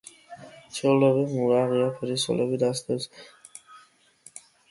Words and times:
ჩვეულებრივ 0.77 1.33
მურაა, 1.39 1.67
ღია 1.75 1.91
ფერის 1.99 2.25
ზოლები 2.25 2.61
დასდევს. 2.65 3.09